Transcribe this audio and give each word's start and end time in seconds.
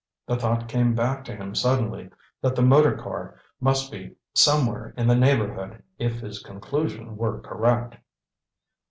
The 0.25 0.35
thought 0.35 0.67
came 0.67 0.95
back 0.95 1.23
to 1.25 1.35
him 1.35 1.53
suddenly 1.53 2.09
that 2.41 2.55
the 2.55 2.63
motor 2.63 2.97
car 2.97 3.35
must 3.59 3.91
be 3.91 4.15
somewhere 4.33 4.95
in 4.97 5.05
the 5.07 5.13
neighborhood 5.15 5.83
if 5.99 6.21
his 6.21 6.41
conclusion 6.41 7.17
were 7.17 7.39
correct. 7.39 7.97